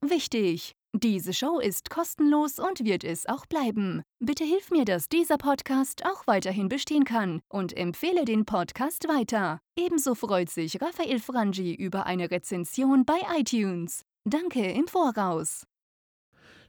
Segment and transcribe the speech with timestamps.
[0.00, 0.74] Wichtig!
[0.94, 4.02] Diese Show ist kostenlos und wird es auch bleiben.
[4.20, 9.60] Bitte hilf mir, dass dieser Podcast auch weiterhin bestehen kann und empfehle den Podcast weiter.
[9.76, 14.02] Ebenso freut sich Raphael Frangi über eine Rezension bei iTunes.
[14.24, 15.64] Danke im Voraus.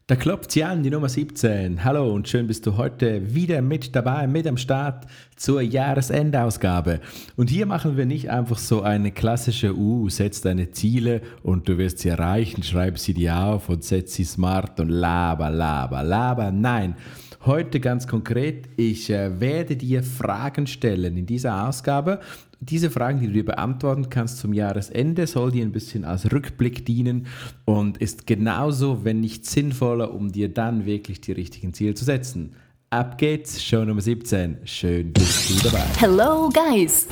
[0.09, 1.83] Da klopft sie an, die Nummer 17.
[1.83, 5.05] Hallo und schön bist du heute wieder mit dabei, mit am Start
[5.35, 6.99] zur Jahresendausgabe.
[7.35, 11.77] Und hier machen wir nicht einfach so eine klassische, uh, setz deine Ziele und du
[11.77, 16.49] wirst sie erreichen, schreib sie dir auf und setz sie smart und laber, laber, laber.
[16.49, 16.95] Nein,
[17.45, 22.19] heute ganz konkret, ich äh, werde dir Fragen stellen in dieser Ausgabe
[22.61, 26.85] diese Fragen, die du dir beantworten kannst zum Jahresende, soll dir ein bisschen als Rückblick
[26.85, 27.27] dienen
[27.65, 32.55] und ist genauso, wenn nicht sinnvoller, um dir dann wirklich die richtigen Ziele zu setzen.
[32.89, 34.57] Ab geht's, Show Nummer 17.
[34.65, 35.85] Schön bist du dabei.
[35.99, 37.07] Hello Guys!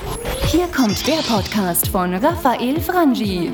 [0.48, 3.52] Hier kommt der Podcast von Raphael Frangi.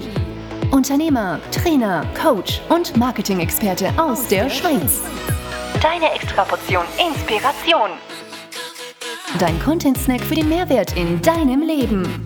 [0.72, 5.02] Unternehmer, Trainer, Coach und Marketing-Experte aus der Schweiz.
[5.84, 7.90] Deine Extraportion Inspiration.
[9.38, 12.26] Dein Content-Snack für den Mehrwert in deinem Leben.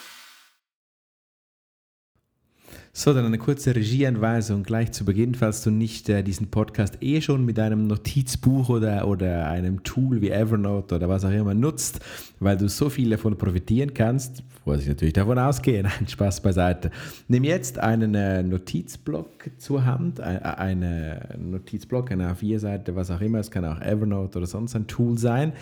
[2.93, 7.21] So, dann eine kurze Regieanweisung gleich zu Beginn, falls du nicht äh, diesen Podcast eh
[7.21, 12.01] schon mit einem Notizbuch oder, oder einem Tool wie Evernote oder was auch immer nutzt,
[12.41, 16.91] weil du so viel davon profitieren kannst, muss ich natürlich davon ausgehen, ein Spaß beiseite.
[17.29, 23.39] Nimm jetzt einen äh, Notizblock zur Hand, äh, einen Notizblock, eine A4-Seite, was auch immer,
[23.39, 25.53] es kann auch Evernote oder sonst ein Tool sein,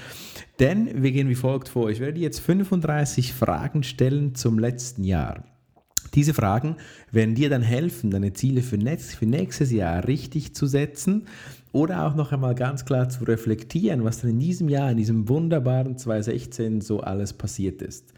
[0.59, 1.91] denn wir gehen wie folgt vor.
[1.91, 5.43] Ich werde jetzt 35 Fragen stellen zum letzten Jahr.
[6.15, 6.75] Diese Fragen
[7.11, 11.27] werden dir dann helfen, deine Ziele für, nächstes Jahr richtig zu setzen
[11.71, 15.29] oder auch noch einmal ganz klar zu reflektieren, was dann in diesem Jahr, in diesem
[15.29, 18.13] wunderbaren 2016 so alles passiert ist.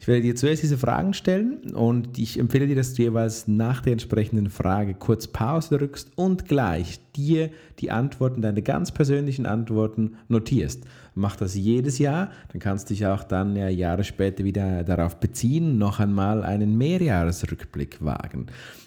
[0.00, 3.80] Ich werde dir zuerst diese Fragen stellen und ich empfehle dir, dass du jeweils nach
[3.80, 10.16] der entsprechenden Frage kurz Pause drückst und gleich dir die Antworten, deine ganz persönlichen Antworten
[10.28, 10.84] notierst.
[11.14, 15.18] Mach das jedes Jahr, dann kannst du dich auch dann ja, Jahre später wieder darauf
[15.18, 18.46] beziehen, noch einmal einen Mehrjahresrückblick wagen.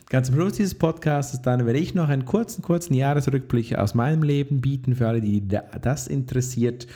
[0.09, 4.23] Ganz am Schluss dieses Podcasts dann werde ich noch einen kurzen, kurzen Jahresrückblick aus meinem
[4.23, 5.47] Leben bieten für alle, die
[5.81, 6.87] das interessiert.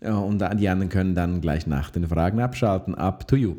[0.00, 2.94] Und die anderen können dann gleich nach den Fragen abschalten.
[2.94, 3.56] Up to you.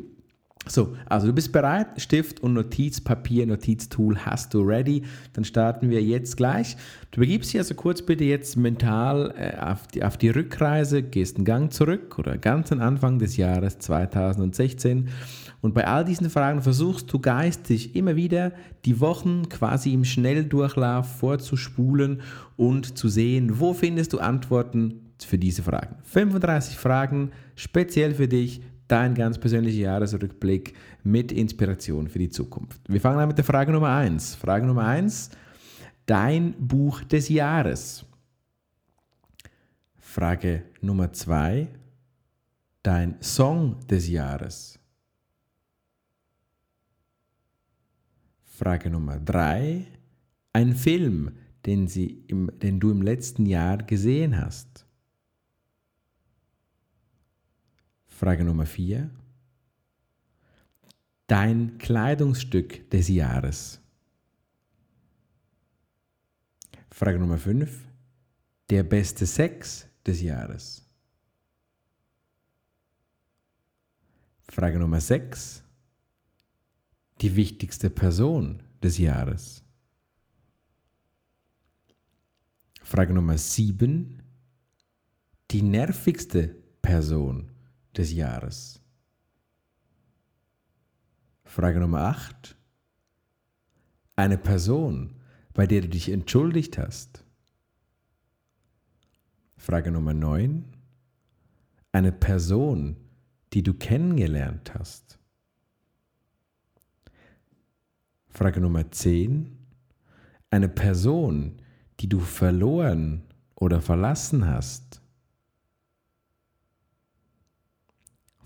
[0.68, 5.02] So, also du bist bereit, Stift und Notizpapier, Notiztool hast du ready.
[5.32, 6.76] Dann starten wir jetzt gleich.
[7.10, 11.36] Du begibst dich also kurz bitte jetzt mental äh, auf, die, auf die Rückreise, gehst
[11.36, 15.08] einen Gang zurück oder ganz am Anfang des Jahres 2016.
[15.62, 18.52] Und bei all diesen Fragen versuchst du geistig immer wieder
[18.84, 22.22] die Wochen quasi im Schnelldurchlauf vorzuspulen
[22.56, 25.96] und zu sehen, wo findest du Antworten für diese Fragen.
[26.04, 32.80] 35 Fragen speziell für dich, dein ganz persönlicher Jahresrückblick mit Inspiration für die Zukunft.
[32.88, 34.34] Wir fangen an mit der Frage Nummer 1.
[34.34, 35.30] Frage Nummer 1,
[36.04, 38.04] dein Buch des Jahres.
[39.98, 41.68] Frage Nummer 2,
[42.82, 44.78] dein Song des Jahres.
[48.44, 49.86] Frage Nummer 3,
[50.52, 51.30] ein Film,
[51.64, 54.84] den, sie im, den du im letzten Jahr gesehen hast.
[58.22, 59.10] Frage Nummer 4.
[61.26, 63.80] Dein Kleidungsstück des Jahres.
[66.92, 67.84] Frage Nummer 5.
[68.70, 70.88] Der beste Sex des Jahres.
[74.48, 75.64] Frage Nummer 6.
[77.22, 79.64] Die wichtigste Person des Jahres.
[82.84, 84.22] Frage Nummer 7.
[85.50, 87.51] Die nervigste Person
[87.96, 88.80] des Jahres.
[91.44, 92.56] Frage Nummer 8.
[94.16, 95.20] Eine Person,
[95.52, 97.24] bei der du dich entschuldigt hast.
[99.56, 100.64] Frage Nummer 9.
[101.92, 102.96] Eine Person,
[103.52, 105.18] die du kennengelernt hast.
[108.28, 109.58] Frage Nummer 10.
[110.50, 111.60] Eine Person,
[112.00, 113.22] die du verloren
[113.54, 115.01] oder verlassen hast.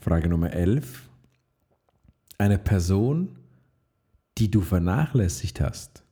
[0.07, 1.03] Frage Nummer 11.
[2.39, 3.41] Eine Person,
[4.39, 6.05] die du vernachlässigt hast.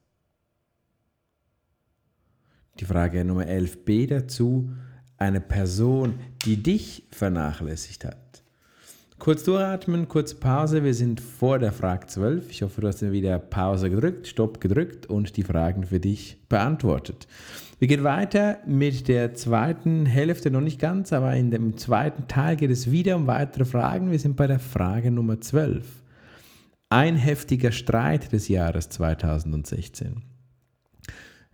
[2.81, 4.69] Die Frage Nummer 11b dazu,
[5.17, 8.43] eine Person, die dich vernachlässigt hat.
[9.21, 10.83] Kurz durchatmen, kurze Pause.
[10.83, 12.51] Wir sind vor der Frage 12.
[12.51, 17.29] Ich hoffe, du hast wieder Pause gedrückt, Stopp gedrückt und die Fragen für dich beantwortet.
[17.85, 22.57] Wir gehen weiter mit der zweiten Hälfte, noch nicht ganz, aber in dem zweiten Teil
[22.57, 24.11] geht es wieder um weitere Fragen.
[24.11, 25.85] Wir sind bei der Frage Nummer 12.
[26.89, 30.23] Ein heftiger Streit des Jahres 2016.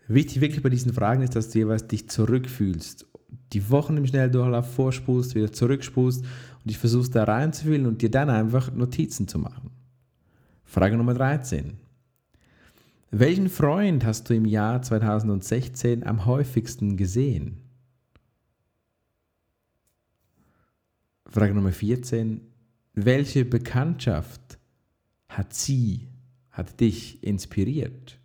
[0.06, 3.09] Wichtig wirklich bei diesen Fragen ist, dass du jeweils dich zurückfühlst.
[3.53, 8.31] Die Wochen im Schnelldurchlauf vorspulst, wieder zurückspulst und dich versuchst da reinzufühlen und dir dann
[8.31, 9.73] einfach Notizen zu machen.
[10.65, 11.90] Frage Nummer 13.
[13.12, 17.61] Welchen Freund hast du im Jahr 2016 am häufigsten gesehen?
[21.27, 22.41] Frage Nummer 14.
[22.95, 24.59] Welche Bekanntschaft
[25.29, 26.09] hat sie,
[26.51, 28.21] hat dich inspiriert?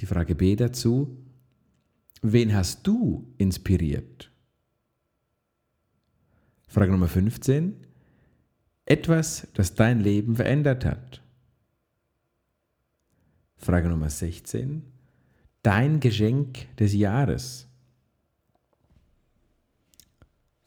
[0.00, 1.16] Die Frage B dazu.
[2.22, 4.32] Wen hast du inspiriert?
[6.66, 7.76] Frage Nummer 15.
[8.84, 11.23] Etwas, das dein Leben verändert hat.
[13.64, 14.82] Frage Nummer 16.
[15.62, 17.66] Dein Geschenk des Jahres.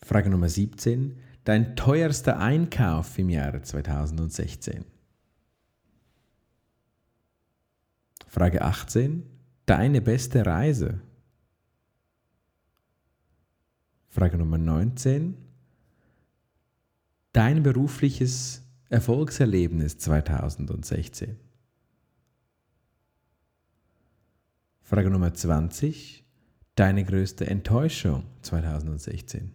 [0.01, 1.15] Frage Nummer 17.
[1.44, 4.83] Dein teuerster Einkauf im Jahre 2016.
[8.25, 9.29] Frage 18.
[9.67, 10.99] Deine beste Reise.
[14.07, 15.38] Frage Nummer 19.
[17.31, 21.46] Dein berufliches Erfolgserlebnis 2016.
[24.89, 26.24] Frage Nummer 20.
[26.75, 29.51] Deine größte Enttäuschung 2016.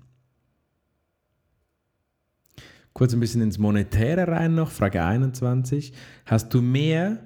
[2.93, 4.71] Kurz ein bisschen ins Monetäre rein noch.
[4.71, 5.95] Frage 21.
[6.27, 7.19] Hast du mehr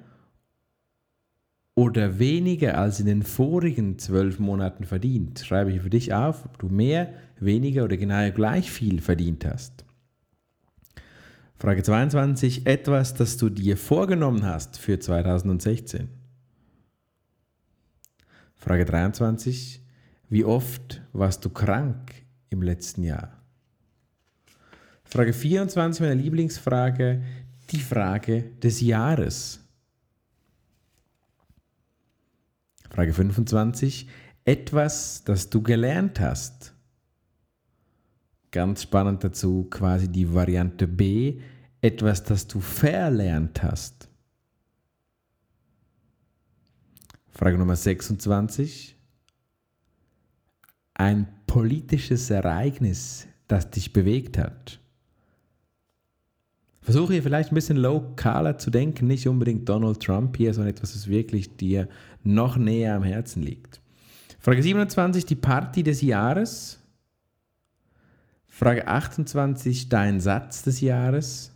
[1.75, 5.39] oder weniger als in den vorigen zwölf Monaten verdient?
[5.39, 9.83] Schreibe ich für dich auf, ob du mehr, weniger oder genau gleich viel verdient hast.
[11.57, 12.67] Frage 22.
[12.67, 16.16] Etwas, das du dir vorgenommen hast für 2016.
[18.57, 19.81] Frage 23.
[20.29, 22.13] Wie oft warst du krank
[22.49, 23.41] im letzten Jahr?
[25.03, 27.23] Frage 24, meine Lieblingsfrage,
[27.69, 29.61] die Frage des Jahres.
[32.89, 34.09] Frage 25,
[34.43, 36.73] etwas, das du gelernt hast.
[38.51, 41.39] Ganz spannend dazu quasi die Variante B,
[41.81, 44.06] etwas, das du verlernt hast.
[47.37, 48.95] Frage Nummer 26.
[50.95, 54.79] Ein politisches Ereignis, das dich bewegt hat.
[56.81, 60.95] Versuche hier vielleicht ein bisschen lokaler zu denken, nicht unbedingt Donald Trump hier, sondern etwas,
[60.95, 61.87] was wirklich dir
[62.23, 63.81] noch näher am Herzen liegt.
[64.39, 66.79] Frage 27, die Party des Jahres.
[68.47, 71.51] Frage 28, dein Satz des Jahres.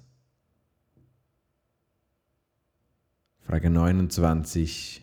[3.40, 5.02] Frage 29,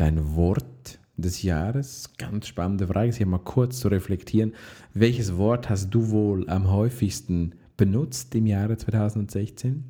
[0.00, 2.10] dein Wort des Jahres?
[2.16, 4.54] Ganz spannende Frage, hier mal kurz zu reflektieren.
[4.94, 9.84] Welches Wort hast du wohl am häufigsten benutzt im Jahre 2016?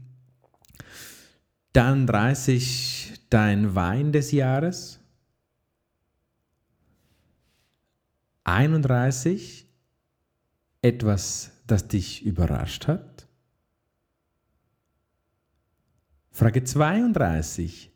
[1.73, 4.99] Dann 30 dein Wein des Jahres.
[8.43, 9.69] 31
[10.83, 13.29] etwas, das dich überrascht hat.
[16.33, 17.93] Frage 32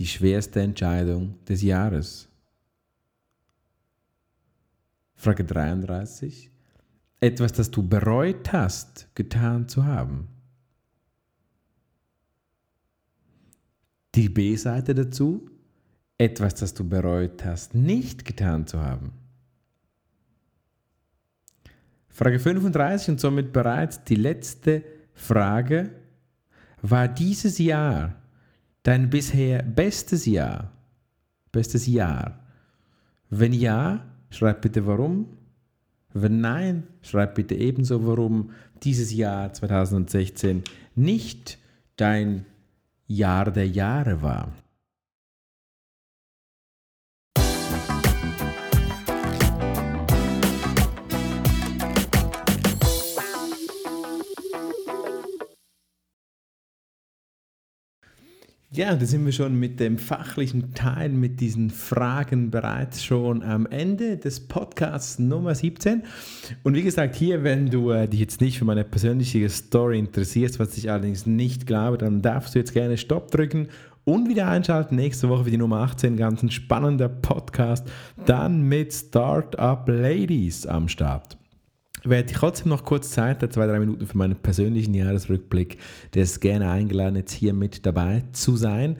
[0.00, 2.26] die schwerste Entscheidung des Jahres?
[5.14, 6.50] Frage 33.
[7.20, 10.28] Etwas, das du bereut hast, getan zu haben.
[14.14, 15.50] Die B-Seite dazu.
[16.16, 19.12] Etwas, das du bereut hast, nicht getan zu haben.
[22.08, 25.90] Frage 35 und somit bereits die letzte Frage.
[26.80, 28.19] War dieses Jahr
[28.82, 30.72] dein bisher bestes Jahr?
[31.52, 32.40] Bestes Jahr?
[33.28, 35.36] Wenn ja, schreib bitte warum.
[36.12, 38.50] Wenn nein, schreib bitte ebenso warum
[38.82, 40.64] dieses Jahr 2016
[40.96, 41.58] nicht
[41.96, 42.46] dein
[43.06, 44.52] Jahr der Jahre war.
[58.80, 63.66] Ja, da sind wir schon mit dem fachlichen Teil, mit diesen Fragen bereits schon am
[63.66, 66.02] Ende des Podcasts Nummer 17.
[66.62, 70.58] Und wie gesagt, hier, wenn du äh, dich jetzt nicht für meine persönliche Story interessierst,
[70.58, 73.68] was ich allerdings nicht glaube, dann darfst du jetzt gerne Stopp drücken
[74.06, 74.96] und wieder einschalten.
[74.96, 77.86] Nächste Woche für die Nummer 18, ganz ein spannender Podcast.
[78.24, 81.39] Dann mit Startup Ladies am Start.
[82.04, 85.78] Werde ich trotzdem noch kurz Zeit, zwei, drei Minuten für meinen persönlichen Jahresrückblick,
[86.14, 88.96] der ist gerne eingeladen, jetzt hier mit dabei zu sein.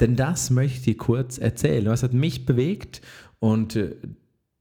[0.00, 1.86] Denn das möchte ich dir kurz erzählen.
[1.86, 3.00] Was hat mich bewegt
[3.38, 3.96] und äh,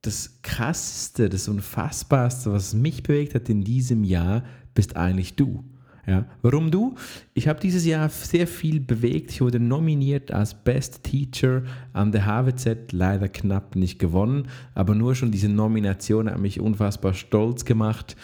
[0.01, 5.63] das Krasseste, das Unfassbarste, was mich bewegt hat in diesem Jahr, bist eigentlich du.
[6.05, 6.95] Ja, warum du?
[7.33, 9.31] Ich habe dieses Jahr sehr viel bewegt.
[9.31, 15.15] Ich wurde nominiert als Best Teacher an der HWZ, leider knapp nicht gewonnen, aber nur
[15.15, 18.17] schon diese Nomination hat mich unfassbar stolz gemacht.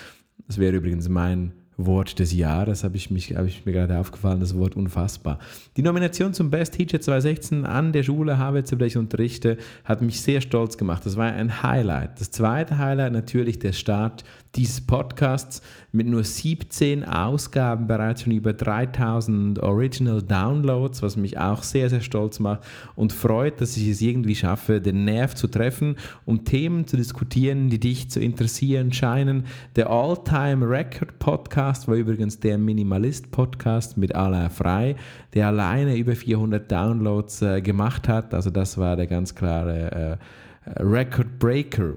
[0.47, 1.53] Das wäre übrigens mein
[1.85, 5.39] Wort des Jahres, habe ich, habe ich mir gerade aufgefallen, das Wort unfassbar.
[5.77, 10.01] Die Nomination zum Best Teacher 2016 an der Schule HWZ, bei der ich unterrichte, hat
[10.01, 11.05] mich sehr stolz gemacht.
[11.05, 12.19] Das war ein Highlight.
[12.19, 14.23] Das zweite Highlight natürlich der Start
[14.55, 21.63] dieses Podcasts mit nur 17 Ausgaben bereits schon über 3000 Original Downloads, was mich auch
[21.63, 22.61] sehr, sehr stolz macht
[22.95, 25.95] und freut, dass ich es irgendwie schaffe, den Nerv zu treffen,
[26.25, 29.45] um Themen zu diskutieren, die dich zu interessieren scheinen.
[29.75, 34.95] Der All-Time Record Podcast war übrigens der Minimalist Podcast mit Alain Frei,
[35.35, 38.33] der alleine über 400 Downloads äh, gemacht hat.
[38.33, 40.17] Also das war der ganz klare
[40.65, 41.93] äh, Record Breaker.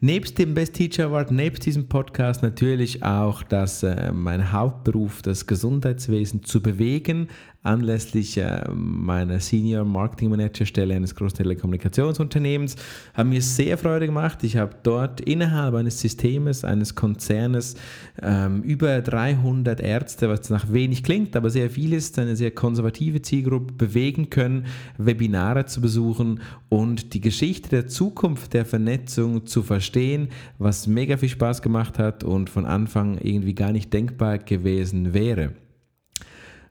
[0.00, 5.46] Nebst dem Best Teacher Award, nebst diesem Podcast natürlich auch dass äh, mein Hauptberuf, das
[5.46, 7.28] Gesundheitswesen zu bewegen,
[7.62, 12.76] anlässlich äh, meiner Senior Marketing Manager Stelle eines großen Telekommunikationsunternehmens.
[13.14, 14.44] Hat mir sehr Freude gemacht.
[14.44, 17.76] Ich habe dort innerhalb eines Systems, eines Konzernes
[18.22, 23.22] ähm, über 300 Ärzte, was nach wenig klingt, aber sehr viel ist, eine sehr konservative
[23.22, 30.28] Zielgruppe bewegen können, Webinare zu besuchen und die Geschichte der Zukunft der Vernetzung zu verstehen,
[30.58, 35.52] was mega viel Spaß gemacht hat und von Anfang irgendwie gar nicht denkbar gewesen wäre.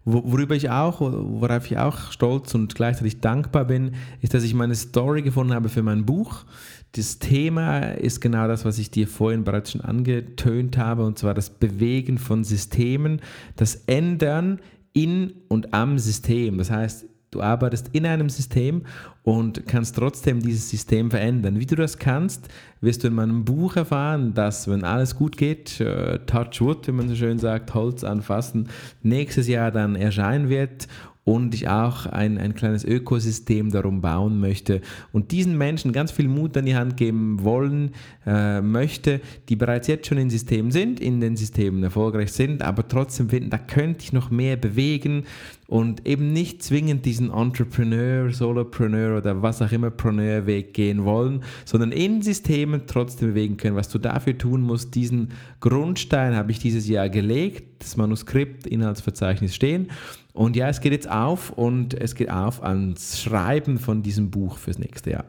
[0.09, 4.73] Worüber ich auch, worauf ich auch stolz und gleichzeitig dankbar bin, ist, dass ich meine
[4.73, 6.45] Story gefunden habe für mein Buch.
[6.93, 11.33] Das Thema ist genau das, was ich dir vorhin bereits schon angetönt habe, und zwar
[11.33, 13.19] das Bewegen von Systemen,
[13.57, 14.61] das Ändern
[14.93, 16.57] in und am System.
[16.57, 18.84] Das heißt, Du arbeitest in einem System
[19.24, 21.60] und kannst trotzdem dieses System verändern.
[21.60, 22.48] Wie du das kannst,
[22.79, 26.93] wirst du in meinem Buch erfahren, dass, wenn alles gut geht, äh, Touch Wood, wie
[26.93, 28.69] man so schön sagt, Holz anfassen,
[29.03, 30.88] nächstes Jahr dann erscheinen wird
[31.27, 34.79] und ich auch ein, ein kleines Ökosystem darum bauen möchte
[35.12, 37.91] und diesen Menschen ganz viel Mut an die Hand geben wollen
[38.25, 39.19] äh, möchte,
[39.50, 43.50] die bereits jetzt schon in Systemen sind, in den Systemen erfolgreich sind, aber trotzdem finden,
[43.50, 45.25] da könnte ich noch mehr bewegen
[45.67, 51.91] und eben nicht zwingend diesen Entrepreneur, Solopreneur oder was auch immer Preneur-Weg gehen wollen, sondern
[51.91, 53.75] in Systemen trotzdem bewegen können.
[53.75, 59.55] Was du dafür tun musst, diesen Grundstein habe ich dieses Jahr gelegt, das Manuskript, Inhaltsverzeichnis
[59.55, 59.91] stehen
[60.34, 64.57] und ja, es geht jetzt auf und es geht auf ans Schreiben von diesem Buch
[64.57, 65.25] fürs nächste Jahr.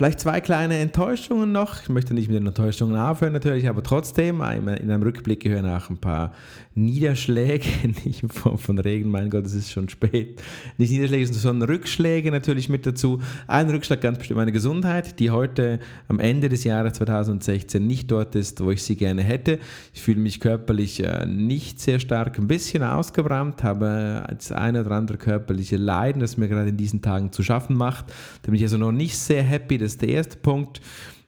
[0.00, 1.82] Vielleicht zwei kleine Enttäuschungen noch.
[1.82, 5.90] Ich möchte nicht mit den Enttäuschungen aufhören natürlich, aber trotzdem in einem Rückblick gehören auch
[5.90, 6.32] ein paar
[6.74, 7.68] Niederschläge,
[8.04, 10.40] nicht in Form von Regen, mein Gott, es ist schon spät.
[10.78, 13.20] Nicht Niederschläge, sondern Rückschläge natürlich mit dazu.
[13.46, 18.34] Ein Rückschlag ganz bestimmt meine Gesundheit, die heute am Ende des Jahres 2016 nicht dort
[18.36, 19.58] ist, wo ich sie gerne hätte.
[19.92, 24.92] Ich fühle mich körperlich äh, nicht sehr stark, ein bisschen ausgebrannt, habe das eine oder
[24.92, 28.06] andere körperliche Leiden, das mir gerade in diesen Tagen zu schaffen macht.
[28.42, 30.80] Da bin ich also noch nicht sehr happy, das ist der erste Punkt.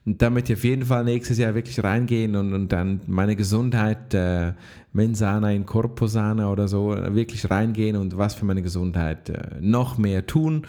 [0.04, 4.12] Und damit ich auf jeden Fall nächstes Jahr wirklich reingehen und, und dann meine Gesundheit,
[4.14, 4.52] äh,
[4.92, 10.26] Mensana in Corposana oder so, wirklich reingehen und was für meine Gesundheit äh, noch mehr
[10.26, 10.66] tun.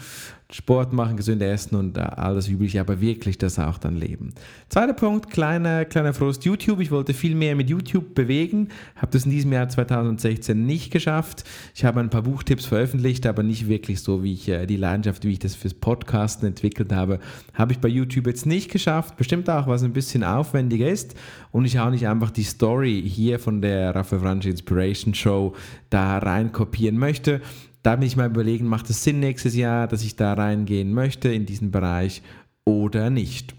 [0.52, 4.34] Sport machen, gesünder essen und alles Übliche, aber wirklich das auch dann leben.
[4.68, 6.80] Zweiter Punkt, kleiner, kleiner Frust, YouTube.
[6.80, 11.42] Ich wollte viel mehr mit YouTube bewegen, habe das in diesem Jahr 2016 nicht geschafft.
[11.74, 15.24] Ich habe ein paar Buchtipps veröffentlicht, aber nicht wirklich so, wie ich äh, die Leidenschaft,
[15.24, 17.18] wie ich das fürs Podcasten entwickelt habe,
[17.54, 19.16] habe ich bei YouTube jetzt nicht geschafft.
[19.16, 21.16] Bestimmt auch, was ein bisschen aufwendiger ist
[21.50, 25.54] und ich auch nicht einfach die Story hier von der Raphael Franchi Inspiration Show
[25.90, 27.40] da rein kopieren möchte
[27.84, 31.28] da bin ich mal überlegen, macht es Sinn nächstes Jahr, dass ich da reingehen möchte
[31.28, 32.22] in diesen Bereich
[32.64, 33.54] oder nicht.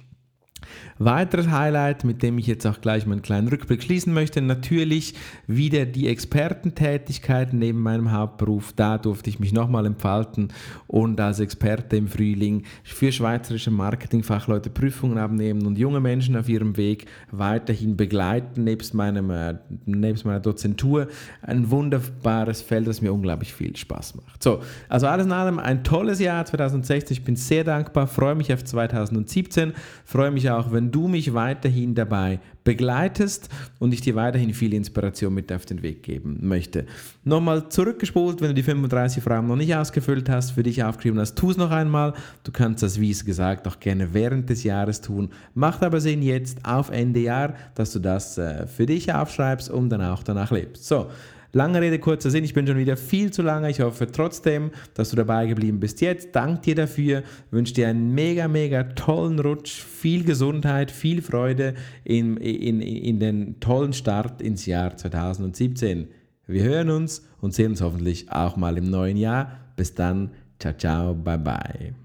[0.97, 5.13] Weiteres Highlight, mit dem ich jetzt auch gleich meinen kleinen Rückblick schließen möchte, natürlich
[5.45, 8.71] wieder die Expertentätigkeit neben meinem Hauptberuf.
[8.73, 10.53] Da durfte ich mich nochmal entfalten
[10.87, 16.77] und als Experte im Frühling für schweizerische Marketingfachleute Prüfungen abnehmen und junge Menschen auf ihrem
[16.77, 21.07] Weg weiterhin begleiten, nebst, meinem, äh, nebst meiner Dozentur.
[21.41, 24.41] Ein wunderbares Feld, das mir unglaublich viel Spaß macht.
[24.41, 27.17] So, also alles in allem ein tolles Jahr 2016.
[27.17, 29.73] Ich bin sehr dankbar, freue mich auf 2017,
[30.05, 33.49] freue mich auch, wenn wenn du mich weiterhin dabei begleitest
[33.79, 36.85] und ich dir weiterhin viel Inspiration mit auf den Weg geben möchte.
[37.23, 41.35] Nochmal zurückgespult, wenn du die 35 Fragen noch nicht ausgefüllt hast, für dich aufgeschrieben hast,
[41.35, 42.13] tu es noch einmal.
[42.43, 45.29] Du kannst das, wie gesagt, auch gerne während des Jahres tun.
[45.55, 49.89] Macht aber Sinn jetzt auf Ende Jahr, dass du das äh, für dich aufschreibst und
[49.89, 50.85] dann auch danach lebst.
[50.85, 51.07] So,
[51.55, 53.69] Lange Rede, kurzer Sinn, ich bin schon wieder viel zu lange.
[53.69, 56.35] Ich hoffe trotzdem, dass du dabei geblieben bist jetzt.
[56.35, 62.35] Dank dir dafür, wünsche dir einen mega, mega tollen Rutsch, viel Gesundheit, viel Freude in,
[62.35, 66.09] in, in den tollen Start ins Jahr 2017.
[66.45, 69.57] Wir hören uns und sehen uns hoffentlich auch mal im neuen Jahr.
[69.77, 72.04] Bis dann, ciao, ciao, bye, bye.